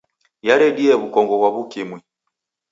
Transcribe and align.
Yaredie 0.47 0.93
w'ukongo 0.99 1.33
ghwa 1.39 1.49
W'ukimwi. 1.55 1.99